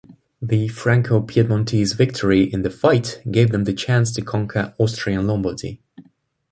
[0.41, 5.79] The Franco-Piedmontese victory in the fight gave them the chance to conquer Austrian Lombardy.